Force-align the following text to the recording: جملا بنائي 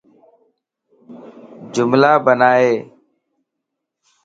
جملا 1.73 2.11
بنائي 2.25 2.71